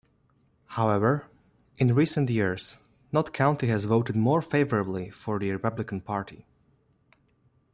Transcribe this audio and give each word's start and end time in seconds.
However, 0.65 1.27
in 1.77 1.93
recent 1.93 2.27
years, 2.31 2.77
Knott 3.11 3.33
County 3.33 3.67
has 3.67 3.85
voted 3.85 4.15
more 4.15 4.41
favorably 4.41 5.11
for 5.11 5.37
the 5.37 5.51
Republican 5.51 6.01
Party. 6.01 6.47